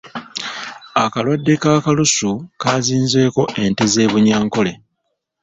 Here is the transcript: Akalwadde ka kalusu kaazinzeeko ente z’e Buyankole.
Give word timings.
Akalwadde 1.03 1.53
ka 1.61 1.71
kalusu 1.83 2.29
kaazinzeeko 2.61 3.41
ente 3.63 3.83
z’e 3.93 4.05
Buyankole. 4.11 4.71